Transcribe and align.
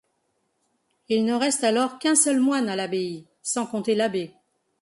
Il 1.09 1.25
ne 1.25 1.35
reste 1.35 1.63
alors 1.63 1.99
qu'un 1.99 2.15
seul 2.15 2.39
moine 2.39 2.69
à 2.69 2.75
l'abbaye, 2.75 3.27
sans 3.43 3.67
compter 3.67 3.93
l'abbé. 3.93 4.33